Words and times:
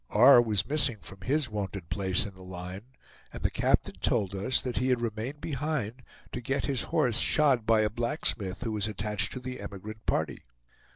R. 0.09 0.41
was 0.41 0.67
missing 0.67 0.97
from 0.99 1.21
his 1.21 1.47
wonted 1.51 1.91
place 1.91 2.25
in 2.25 2.33
the 2.33 2.41
line, 2.41 2.85
and 3.31 3.43
the 3.43 3.51
captain 3.51 3.93
told 4.01 4.33
us 4.33 4.59
that 4.59 4.77
he 4.77 4.89
had 4.89 4.99
remained 4.99 5.41
behind 5.41 6.01
to 6.31 6.41
get 6.41 6.65
his 6.65 6.85
horse 6.85 7.19
shod 7.19 7.67
by 7.67 7.81
a 7.81 7.89
blacksmith 7.91 8.63
who 8.63 8.71
was 8.71 8.87
attached 8.87 9.31
to 9.33 9.39
the 9.39 9.59
emigrant 9.61 10.07
party. 10.07 10.41